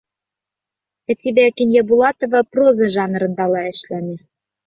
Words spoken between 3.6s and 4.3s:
эшләне.